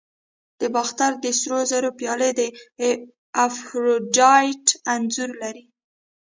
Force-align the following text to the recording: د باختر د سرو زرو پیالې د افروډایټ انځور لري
د 0.59 0.61
باختر 0.75 1.11
د 1.23 1.25
سرو 1.39 1.59
زرو 1.71 1.89
پیالې 1.99 2.31
د 2.39 2.41
افروډایټ 3.47 4.65
انځور 4.93 5.31
لري 5.43 5.65